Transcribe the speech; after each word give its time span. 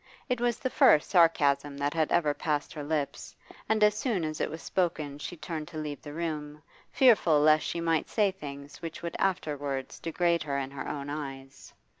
It 0.29 0.41
was 0.41 0.57
the 0.57 0.71
first 0.71 1.11
sarcasm 1.11 1.77
that 1.77 1.93
had 1.93 2.11
ever 2.11 2.33
passed 2.33 2.73
her 2.73 2.83
lips, 2.83 3.35
and 3.69 3.83
as 3.83 3.93
soon 3.95 4.23
as 4.25 4.41
it 4.41 4.49
was 4.49 4.59
spoken 4.63 5.19
she 5.19 5.37
turned 5.37 5.67
to 5.67 5.77
leave 5.77 6.01
the 6.01 6.11
room, 6.15 6.63
fearful 6.91 7.39
lest 7.39 7.63
she 7.67 7.79
might 7.81 8.09
say 8.09 8.31
things 8.31 8.81
which 8.81 9.03
would 9.03 9.15
afterwards 9.19 9.99
degrade 9.99 10.41
her 10.41 10.57
in 10.57 10.71
her 10.71 10.87
own 10.87 11.11
eyes. 11.11 11.71